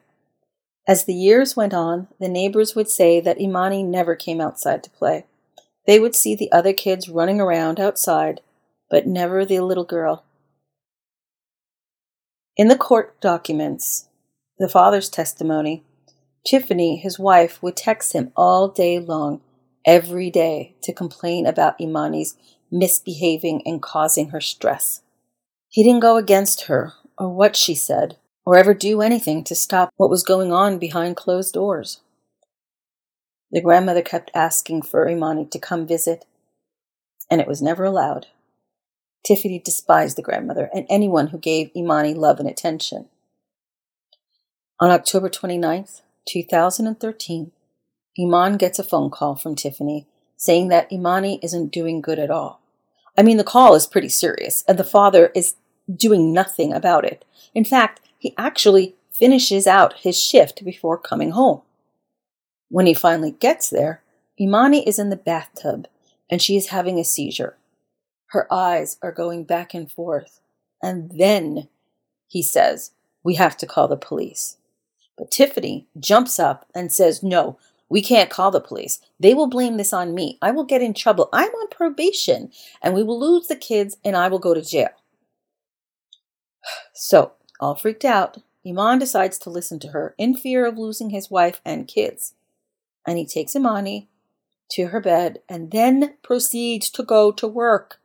As 0.88 1.04
the 1.04 1.14
years 1.14 1.56
went 1.56 1.74
on, 1.74 2.06
the 2.20 2.28
neighbors 2.28 2.76
would 2.76 2.88
say 2.88 3.20
that 3.20 3.38
Emani 3.38 3.84
never 3.84 4.14
came 4.14 4.40
outside 4.40 4.84
to 4.84 4.90
play. 4.90 5.26
They 5.86 5.98
would 5.98 6.14
see 6.14 6.34
the 6.34 6.50
other 6.52 6.72
kids 6.72 7.08
running 7.08 7.40
around 7.40 7.80
outside, 7.80 8.40
but 8.88 9.06
never 9.06 9.44
the 9.44 9.60
little 9.60 9.84
girl. 9.84 10.24
In 12.56 12.68
the 12.68 12.78
court 12.78 13.20
documents, 13.20 14.08
the 14.58 14.68
father's 14.68 15.08
testimony, 15.08 15.84
Tiffany, 16.46 16.96
his 16.96 17.18
wife, 17.18 17.60
would 17.62 17.76
text 17.76 18.12
him 18.12 18.32
all 18.36 18.68
day 18.68 19.00
long, 19.00 19.40
every 19.84 20.30
day, 20.30 20.76
to 20.82 20.92
complain 20.92 21.46
about 21.46 21.78
Emani's 21.80 22.36
misbehaving 22.70 23.62
and 23.66 23.82
causing 23.82 24.28
her 24.28 24.40
stress. 24.40 25.02
He 25.68 25.82
didn't 25.82 26.00
go 26.00 26.16
against 26.16 26.66
her 26.66 26.92
or 27.18 27.28
what 27.28 27.56
she 27.56 27.74
said 27.74 28.16
or 28.46 28.56
ever 28.56 28.72
do 28.72 29.02
anything 29.02 29.42
to 29.44 29.54
stop 29.56 29.92
what 29.96 30.08
was 30.08 30.22
going 30.22 30.52
on 30.52 30.78
behind 30.78 31.16
closed 31.16 31.52
doors. 31.52 32.00
The 33.50 33.60
grandmother 33.60 34.02
kept 34.02 34.30
asking 34.34 34.82
for 34.82 35.06
Emani 35.06 35.50
to 35.50 35.58
come 35.58 35.86
visit, 35.86 36.24
and 37.28 37.40
it 37.40 37.48
was 37.48 37.60
never 37.60 37.84
allowed. 37.84 38.26
Tiffany 39.26 39.58
despised 39.58 40.16
the 40.16 40.22
grandmother 40.22 40.70
and 40.72 40.86
anyone 40.88 41.28
who 41.28 41.38
gave 41.38 41.72
Emani 41.74 42.14
love 42.14 42.38
and 42.38 42.48
attention. 42.48 43.06
On 44.78 44.90
October 44.90 45.28
29th, 45.28 46.02
2013, 46.28 47.50
Eman 48.18 48.58
gets 48.58 48.78
a 48.78 48.84
phone 48.84 49.10
call 49.10 49.34
from 49.34 49.56
Tiffany 49.56 50.06
saying 50.36 50.68
that 50.68 50.90
Emani 50.90 51.38
isn't 51.42 51.72
doing 51.72 52.00
good 52.00 52.18
at 52.18 52.30
all. 52.30 52.60
I 53.18 53.22
mean, 53.22 53.38
the 53.38 53.44
call 53.44 53.74
is 53.74 53.86
pretty 53.86 54.10
serious, 54.10 54.62
and 54.68 54.78
the 54.78 54.84
father 54.84 55.32
is 55.34 55.54
doing 55.92 56.32
nothing 56.32 56.72
about 56.72 57.04
it. 57.04 57.24
In 57.54 57.64
fact, 57.64 58.00
he 58.18 58.34
actually 58.36 58.94
finishes 59.12 59.66
out 59.66 59.94
his 59.98 60.20
shift 60.20 60.64
before 60.64 60.98
coming 60.98 61.30
home. 61.30 61.62
When 62.68 62.86
he 62.86 62.94
finally 62.94 63.32
gets 63.32 63.70
there, 63.70 64.02
Emani 64.40 64.86
is 64.86 64.98
in 64.98 65.10
the 65.10 65.16
bathtub 65.16 65.86
and 66.30 66.42
she 66.42 66.56
is 66.56 66.68
having 66.68 66.98
a 66.98 67.04
seizure. 67.04 67.56
Her 68.28 68.52
eyes 68.52 68.98
are 69.02 69.12
going 69.12 69.44
back 69.44 69.72
and 69.72 69.90
forth. 69.90 70.40
And 70.82 71.12
then 71.18 71.68
he 72.26 72.42
says, 72.42 72.90
We 73.22 73.36
have 73.36 73.56
to 73.58 73.66
call 73.66 73.88
the 73.88 73.96
police. 73.96 74.58
But 75.16 75.30
Tiffany 75.30 75.86
jumps 75.98 76.38
up 76.38 76.66
and 76.74 76.92
says, 76.92 77.22
No, 77.22 77.58
we 77.88 78.02
can't 78.02 78.30
call 78.30 78.50
the 78.50 78.60
police. 78.60 79.00
They 79.20 79.32
will 79.32 79.46
blame 79.46 79.76
this 79.76 79.92
on 79.92 80.14
me. 80.14 80.38
I 80.42 80.50
will 80.50 80.64
get 80.64 80.82
in 80.82 80.92
trouble. 80.92 81.28
I'm 81.32 81.50
on 81.50 81.68
probation 81.68 82.50
and 82.82 82.94
we 82.94 83.02
will 83.02 83.18
lose 83.18 83.46
the 83.46 83.56
kids 83.56 83.96
and 84.04 84.16
I 84.16 84.28
will 84.28 84.38
go 84.38 84.54
to 84.54 84.62
jail. 84.62 84.88
So, 86.94 87.32
all 87.60 87.74
freaked 87.74 88.04
out, 88.04 88.38
Eman 88.66 88.98
decides 88.98 89.38
to 89.38 89.50
listen 89.50 89.78
to 89.80 89.88
her 89.88 90.14
in 90.18 90.36
fear 90.36 90.66
of 90.66 90.76
losing 90.76 91.10
his 91.10 91.30
wife 91.30 91.60
and 91.64 91.86
kids. 91.86 92.34
And 93.06 93.18
he 93.18 93.26
takes 93.26 93.54
Emani 93.54 94.08
to 94.70 94.88
her 94.88 95.00
bed 95.00 95.40
and 95.48 95.70
then 95.70 96.14
proceeds 96.22 96.90
to 96.90 97.02
go 97.02 97.30
to 97.32 97.46
work, 97.46 98.00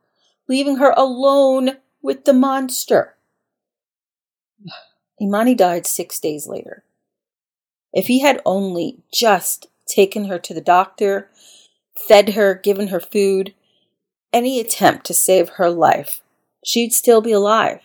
leaving 0.48 0.78
her 0.78 0.94
alone 0.96 1.78
with 2.02 2.26
the 2.26 2.34
monster. 2.34 3.16
Emani 5.22 5.58
died 5.58 5.88
six 5.88 6.20
days 6.20 6.48
later. 6.48 6.84
If 7.94 8.08
he 8.08 8.22
had 8.22 8.42
only 8.46 9.00
just 9.12 9.68
taken 9.88 10.26
her 10.26 10.40
to 10.40 10.54
the 10.54 10.62
doctor, 10.62 11.30
fed 12.08 12.30
her, 12.30 12.56
given 12.56 12.88
her 12.88 13.00
food, 13.00 13.54
any 14.32 14.60
attempt 14.60 15.06
to 15.08 15.14
save 15.14 15.50
her 15.50 15.70
life, 15.70 16.22
she'd 16.64 16.94
still 16.94 17.22
be 17.22 17.32
alive. 17.32 17.82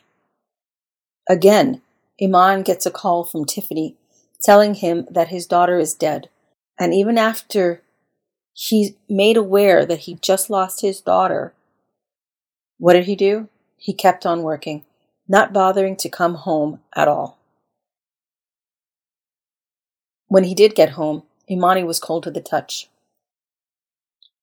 Again, 1.29 1.83
Eman 2.21 2.65
gets 2.65 2.87
a 2.87 2.91
call 2.91 3.25
from 3.25 3.45
Tiffany 3.45 3.97
telling 4.43 4.75
him 4.75 5.07
that 5.11 5.29
his 5.29 5.47
daughter 5.47 5.79
is 5.79 5.95
dead. 5.95 6.29
And 6.79 6.95
even 6.95 7.19
after 7.19 7.83
he's 8.53 8.93
made 9.09 9.37
aware 9.37 9.85
that 9.85 10.01
he 10.01 10.19
just 10.23 10.51
lost 10.51 10.83
his 10.83 11.01
daughter, 11.01 11.53
what 12.79 12.93
did 12.93 13.07
he 13.07 13.17
do? 13.17 13.49
He 13.77 13.93
kept 13.93 14.25
on 14.25 14.43
working, 14.43 14.85
not 15.27 15.53
bothering 15.53 15.97
to 15.97 16.09
come 16.09 16.35
home 16.35 16.81
at 16.95 17.09
all. 17.09 17.39
When 20.29 20.45
he 20.45 20.55
did 20.55 20.75
get 20.75 20.91
home, 20.91 21.23
Emani 21.51 21.87
was 21.87 22.01
cold 22.01 22.25
to 22.25 22.31
the 22.31 22.41
touch. 22.41 22.89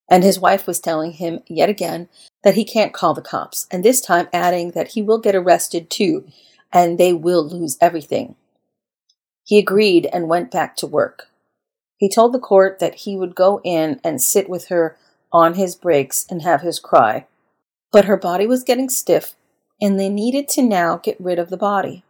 And 0.09 0.23
his 0.23 0.39
wife 0.39 0.67
was 0.67 0.79
telling 0.79 1.13
him 1.13 1.41
yet 1.47 1.69
again 1.69 2.09
that 2.43 2.55
he 2.55 2.65
can't 2.65 2.93
call 2.93 3.13
the 3.13 3.21
cops, 3.21 3.67
and 3.71 3.83
this 3.83 4.01
time 4.01 4.27
adding 4.33 4.71
that 4.71 4.89
he 4.89 5.01
will 5.01 5.17
get 5.17 5.35
arrested 5.35 5.89
too, 5.89 6.25
and 6.73 6.97
they 6.97 7.13
will 7.13 7.47
lose 7.47 7.77
everything. 7.79 8.35
He 9.45 9.59
agreed 9.59 10.09
and 10.11 10.27
went 10.27 10.51
back 10.51 10.75
to 10.77 10.87
work. 10.87 11.29
He 11.97 12.09
told 12.09 12.33
the 12.33 12.39
court 12.39 12.79
that 12.79 12.95
he 12.95 13.15
would 13.15 13.35
go 13.35 13.61
in 13.63 14.01
and 14.03 14.21
sit 14.21 14.49
with 14.49 14.67
her 14.67 14.97
on 15.31 15.53
his 15.53 15.75
breaks 15.75 16.25
and 16.29 16.41
have 16.41 16.61
his 16.61 16.79
cry. 16.79 17.27
But 17.91 18.05
her 18.05 18.17
body 18.17 18.47
was 18.47 18.63
getting 18.63 18.89
stiff, 18.89 19.35
and 19.79 19.99
they 19.99 20.09
needed 20.09 20.49
to 20.49 20.61
now 20.61 20.97
get 20.97 21.19
rid 21.19 21.39
of 21.39 21.49
the 21.49 21.57
body. 21.57 22.03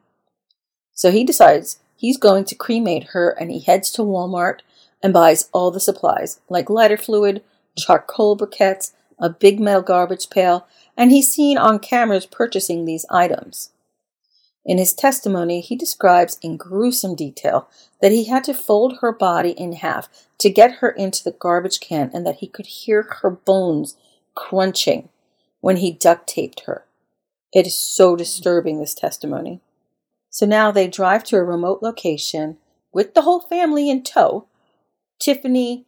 So 0.93 1.12
he 1.12 1.24
decides 1.24 1.79
he's 1.96 2.17
going 2.17 2.46
to 2.46 2.55
cremate 2.55 3.10
her 3.10 3.32
and 3.32 3.51
he 3.51 3.60
heads 3.60 3.91
to 3.91 4.03
Walmart 4.03 4.60
and 5.01 5.12
buys 5.12 5.50
all 5.51 5.72
the 5.72 5.79
supplies, 5.79 6.39
like 6.50 6.70
lighter 6.70 6.98
fluid, 6.98 7.43
charcoal 7.77 8.38
briquettes, 8.38 8.93
a 9.20 9.29
big 9.29 9.60
metal 9.60 9.82
garbage 9.82 10.29
pail, 10.29 10.67
and 10.96 11.12
he's 11.12 11.32
seen 11.32 11.58
on 11.58 11.79
cameras 11.79 12.25
purchasing 12.25 12.86
these 12.86 13.05
items. 13.10 13.72
In 14.65 14.77
his 14.77 14.93
testimony, 14.93 15.60
he 15.60 15.75
describes 15.75 16.38
in 16.41 16.55
gruesome 16.55 17.15
detail 17.15 17.67
that 18.01 18.13
he 18.13 18.25
had 18.25 18.43
to 18.46 18.53
fold 18.53 19.00
her 19.01 19.12
body 19.12 19.51
in 19.51 19.74
half 19.74 20.08
to 20.38 20.50
get 20.50 20.75
her 20.75 20.89
into 20.89 21.24
the 21.24 21.32
garbage 21.32 21.79
can 21.79 22.10
and 22.13 22.25
that 22.25 22.38
he 22.38 22.48
could 22.48 22.65
hear 22.65 23.03
her 23.22 23.29
bones 23.29 23.98
crunching 24.36 25.10
when 25.60 25.77
he 25.77 25.91
duct 25.91 26.27
taped 26.27 26.62
her. 26.62 26.86
It 27.51 27.67
is 27.67 27.77
so 27.77 28.15
disturbing, 28.15 28.79
this 28.79 28.93
testimony. 28.93 29.60
So 30.29 30.46
now 30.46 30.72
they 30.72 30.88
drive 30.88 31.24
to 31.25 31.38
a 31.38 31.43
remote 31.43 31.84
location 31.84 32.58
with 32.91 33.13
the 33.13 33.22
whole 33.22 33.41
family 33.41 33.89
in 33.89 34.03
tow 34.03 34.48
Tiffany, 35.20 35.86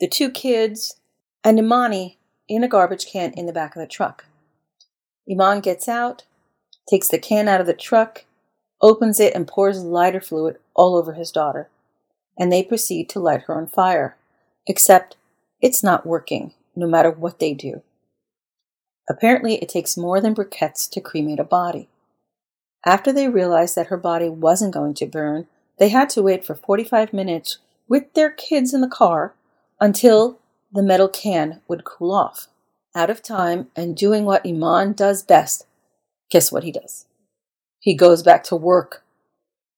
the 0.00 0.08
two 0.08 0.30
kids, 0.30 0.96
and 1.44 1.58
Emani 1.58 2.16
in 2.48 2.64
a 2.64 2.68
garbage 2.68 3.06
can 3.06 3.32
in 3.32 3.46
the 3.46 3.52
back 3.52 3.76
of 3.76 3.80
the 3.80 3.86
truck. 3.86 4.24
Eman 5.28 5.62
gets 5.62 5.88
out, 5.88 6.24
takes 6.88 7.08
the 7.08 7.18
can 7.18 7.48
out 7.48 7.60
of 7.60 7.66
the 7.66 7.74
truck, 7.74 8.24
opens 8.80 9.20
it, 9.20 9.34
and 9.34 9.46
pours 9.46 9.82
lighter 9.82 10.20
fluid 10.20 10.58
all 10.74 10.96
over 10.96 11.14
his 11.14 11.30
daughter. 11.30 11.68
And 12.38 12.52
they 12.52 12.62
proceed 12.62 13.08
to 13.10 13.20
light 13.20 13.42
her 13.42 13.54
on 13.54 13.66
fire. 13.66 14.16
Except 14.66 15.16
it's 15.60 15.82
not 15.82 16.06
working, 16.06 16.54
no 16.76 16.86
matter 16.86 17.10
what 17.10 17.38
they 17.38 17.54
do. 17.54 17.82
Apparently, 19.08 19.56
it 19.56 19.68
takes 19.68 19.96
more 19.96 20.20
than 20.20 20.34
briquettes 20.34 20.88
to 20.90 21.00
cremate 21.00 21.40
a 21.40 21.44
body. 21.44 21.88
After 22.84 23.12
they 23.12 23.28
realized 23.28 23.74
that 23.74 23.88
her 23.88 23.96
body 23.96 24.28
wasn't 24.28 24.74
going 24.74 24.94
to 24.94 25.06
burn, 25.06 25.46
they 25.78 25.88
had 25.88 26.10
to 26.10 26.22
wait 26.22 26.44
for 26.44 26.54
45 26.54 27.12
minutes 27.12 27.58
with 27.88 28.12
their 28.14 28.30
kids 28.30 28.74
in 28.74 28.80
the 28.80 28.88
car 28.88 29.34
until 29.80 30.38
the 30.72 30.82
metal 30.82 31.08
can 31.08 31.60
would 31.66 31.84
cool 31.84 32.12
off. 32.12 32.48
Out 32.94 33.10
of 33.10 33.22
time 33.22 33.68
and 33.74 33.96
doing 33.96 34.24
what 34.24 34.44
Eman 34.44 34.94
does 34.94 35.22
best, 35.22 35.66
guess 36.30 36.52
what 36.52 36.64
he 36.64 36.72
does? 36.72 37.06
He 37.78 37.94
goes 37.94 38.22
back 38.22 38.44
to 38.44 38.56
work 38.56 39.04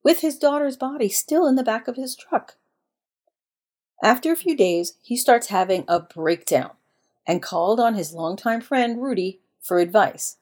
with 0.02 0.20
his 0.20 0.38
daughter's 0.38 0.76
body 0.76 1.08
still 1.08 1.46
in 1.46 1.56
the 1.56 1.62
back 1.62 1.88
of 1.88 1.96
his 1.96 2.16
truck. 2.16 2.56
After 4.02 4.32
a 4.32 4.36
few 4.36 4.56
days, 4.56 4.94
he 5.02 5.16
starts 5.16 5.48
having 5.48 5.84
a 5.86 6.00
breakdown 6.00 6.70
and 7.26 7.42
called 7.42 7.78
on 7.78 7.94
his 7.94 8.14
longtime 8.14 8.62
friend 8.62 9.02
Rudy 9.02 9.40
for 9.60 9.78
advice. 9.78 10.38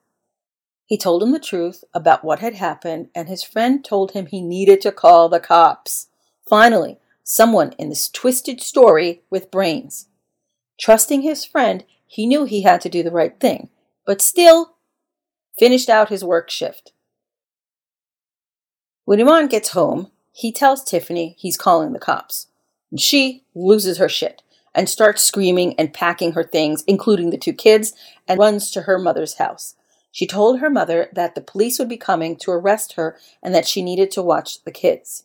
He 0.87 0.97
told 0.97 1.23
him 1.23 1.33
the 1.33 1.41
truth 1.41 1.85
about 1.93 2.25
what 2.25 2.39
had 2.39 2.55
happened, 2.55 3.11
and 3.15 3.29
his 3.29 3.43
friend 3.43 3.85
told 3.85 4.13
him 4.13 4.27
he 4.27 4.41
needed 4.41 4.81
to 4.83 4.93
call 4.93 5.29
the 5.29 5.41
cops. 5.41 6.09
Finally, 6.49 6.99
someone 7.23 7.73
in 7.73 7.91
this 7.91 8.09
twisted 8.09 8.63
story 8.63 9.23
with 9.29 9.51
brains. 9.51 10.07
Trusting 10.81 11.23
his 11.23 11.45
friend, 11.45 11.85
he 12.07 12.27
knew 12.27 12.45
he 12.45 12.63
had 12.63 12.81
to 12.81 12.89
do 12.89 13.03
the 13.03 13.11
right 13.11 13.39
thing, 13.39 13.69
but 14.07 14.23
still 14.23 14.77
finished 15.59 15.89
out 15.89 16.09
his 16.09 16.25
work 16.25 16.51
shift. 16.51 16.93
When 19.05 19.19
Eman 19.19 19.51
gets 19.51 19.71
home, 19.71 20.11
he 20.33 20.53
tells 20.53 20.85
Tiffany 20.85 21.35
he's 21.39 21.57
calling 21.57 21.93
the 21.93 21.99
cops. 21.99 22.47
And 22.91 23.01
she 23.01 23.45
loses 23.55 23.99
her 23.99 24.09
shit 24.09 24.43
and 24.75 24.89
starts 24.89 25.23
screaming 25.23 25.75
and 25.79 25.93
packing 25.93 26.33
her 26.33 26.45
things, 26.45 26.85
including 26.87 27.31
the 27.31 27.39
two 27.39 27.53
kids, 27.53 27.93
and 28.27 28.39
runs 28.39 28.71
to 28.71 28.83
her 28.83 28.99
mother's 28.99 29.35
house. 29.35 29.75
She 30.13 30.27
told 30.27 30.61
her 30.61 30.71
mother 30.71 31.09
that 31.13 31.35
the 31.35 31.41
police 31.41 31.79
would 31.79 31.89
be 31.89 31.97
coming 31.97 32.37
to 32.37 32.51
arrest 32.51 32.95
her 32.95 33.19
and 33.43 33.55
that 33.55 33.67
she 33.67 33.83
needed 33.83 34.11
to 34.13 34.23
watch 34.23 34.63
the 34.65 34.71
kids. 34.71 35.25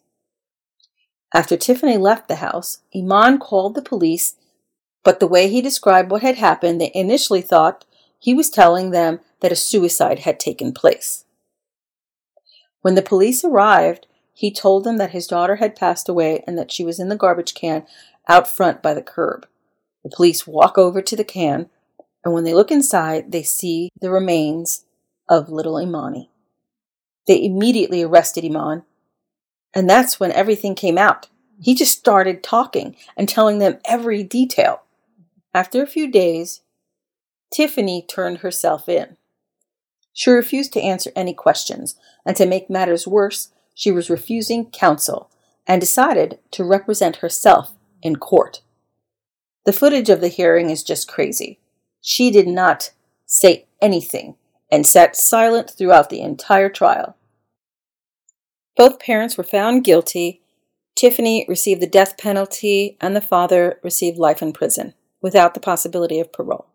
After 1.33 1.57
Tiffany 1.57 1.97
left 1.97 2.27
the 2.27 2.35
house, 2.35 2.79
Eman 2.95 3.39
called 3.39 3.75
the 3.75 3.81
police 3.81 4.35
but 5.03 5.19
the 5.19 5.27
way 5.27 5.49
he 5.49 5.61
described 5.61 6.09
what 6.09 6.21
had 6.21 6.35
happened, 6.35 6.79
they 6.79 6.91
initially 6.95 7.41
thought 7.41 7.85
he 8.17 8.33
was 8.33 8.49
telling 8.49 8.91
them 8.91 9.19
that 9.43 9.51
a 9.51 9.57
suicide 9.57 10.19
had 10.19 10.39
taken 10.39 10.71
place. 10.71 11.25
When 12.81 12.95
the 12.95 13.01
police 13.01 13.43
arrived, 13.43 14.07
he 14.33 14.51
told 14.51 14.85
them 14.85 14.97
that 14.97 15.11
his 15.11 15.27
daughter 15.27 15.57
had 15.57 15.75
passed 15.75 16.07
away 16.07 16.43
and 16.47 16.57
that 16.57 16.71
she 16.71 16.85
was 16.85 16.97
in 16.97 17.09
the 17.09 17.17
garbage 17.17 17.53
can 17.53 17.85
out 18.27 18.47
front 18.47 18.81
by 18.81 18.93
the 18.93 19.01
curb. 19.01 19.45
The 20.01 20.09
police 20.09 20.47
walk 20.47 20.77
over 20.77 21.01
to 21.01 21.15
the 21.17 21.25
can, 21.25 21.69
and 22.23 22.33
when 22.33 22.45
they 22.45 22.53
look 22.53 22.71
inside, 22.71 23.33
they 23.33 23.43
see 23.43 23.89
the 23.99 24.09
remains 24.09 24.85
of 25.27 25.49
little 25.49 25.75
Emani. 25.75 26.29
They 27.27 27.43
immediately 27.43 28.01
arrested 28.01 28.45
Eman, 28.45 28.83
and 29.73 29.89
that's 29.89 30.21
when 30.21 30.31
everything 30.31 30.73
came 30.73 30.97
out. 30.97 31.27
He 31.61 31.75
just 31.75 31.97
started 31.97 32.43
talking 32.43 32.95
and 33.17 33.27
telling 33.27 33.59
them 33.59 33.79
every 33.85 34.23
detail. 34.23 34.83
After 35.53 35.83
a 35.83 35.87
few 35.87 36.09
days, 36.09 36.61
Tiffany 37.53 38.05
turned 38.07 38.37
herself 38.37 38.87
in. 38.87 39.17
She 40.13 40.29
refused 40.29 40.73
to 40.73 40.81
answer 40.81 41.11
any 41.15 41.33
questions, 41.33 41.95
and 42.25 42.37
to 42.37 42.45
make 42.45 42.69
matters 42.69 43.07
worse, 43.07 43.49
she 43.73 43.91
was 43.91 44.09
refusing 44.09 44.69
counsel 44.69 45.29
and 45.67 45.81
decided 45.81 46.39
to 46.51 46.63
represent 46.63 47.17
herself 47.17 47.73
in 48.01 48.17
court. 48.17 48.61
The 49.65 49.73
footage 49.73 50.09
of 50.09 50.21
the 50.21 50.27
hearing 50.27 50.69
is 50.69 50.83
just 50.83 51.07
crazy. 51.07 51.59
She 52.01 52.29
did 52.29 52.47
not 52.47 52.91
say 53.25 53.65
anything 53.81 54.35
and 54.71 54.85
sat 54.85 55.15
silent 55.15 55.69
throughout 55.69 56.09
the 56.09 56.21
entire 56.21 56.69
trial. 56.69 57.15
Both 58.75 58.99
parents 58.99 59.37
were 59.37 59.43
found 59.43 59.83
guilty. 59.83 60.41
Tiffany 60.95 61.45
received 61.47 61.81
the 61.81 61.87
death 61.87 62.17
penalty, 62.17 62.97
and 62.99 63.15
the 63.15 63.21
father 63.21 63.79
received 63.83 64.17
life 64.17 64.41
in 64.41 64.51
prison 64.51 64.93
without 65.21 65.53
the 65.53 65.59
possibility 65.59 66.19
of 66.19 66.33
parole. 66.33 66.67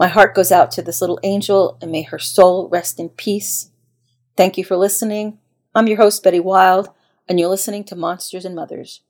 My 0.00 0.08
heart 0.08 0.34
goes 0.34 0.50
out 0.50 0.70
to 0.70 0.82
this 0.82 1.02
little 1.02 1.20
angel, 1.22 1.76
and 1.82 1.92
may 1.92 2.00
her 2.00 2.18
soul 2.18 2.70
rest 2.70 2.98
in 2.98 3.10
peace. 3.10 3.70
Thank 4.34 4.56
you 4.56 4.64
for 4.64 4.74
listening. 4.74 5.38
I'm 5.74 5.88
your 5.88 5.98
host, 5.98 6.22
Betty 6.22 6.40
Wild, 6.40 6.88
and 7.28 7.38
you're 7.38 7.50
listening 7.50 7.84
to 7.84 7.94
Monsters 7.94 8.46
and 8.46 8.54
Mothers. 8.54 9.02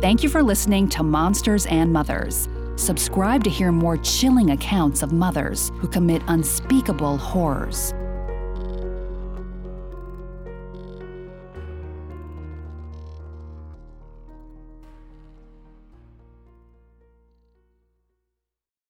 Thank 0.00 0.22
you 0.22 0.30
for 0.30 0.42
listening 0.42 0.88
to 0.88 1.02
Monsters 1.02 1.66
and 1.66 1.92
Mothers. 1.92 2.48
Subscribe 2.76 3.44
to 3.44 3.50
hear 3.50 3.70
more 3.70 3.98
chilling 3.98 4.52
accounts 4.52 5.02
of 5.02 5.12
mothers 5.12 5.70
who 5.74 5.86
commit 5.86 6.22
unspeakable 6.28 7.18
horrors. 7.18 7.92